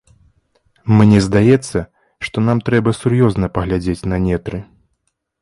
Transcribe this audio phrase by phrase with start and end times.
[1.01, 1.77] Мне здаецца,
[2.29, 4.57] што нам трэба сур'ёзна паглядзець на нетры.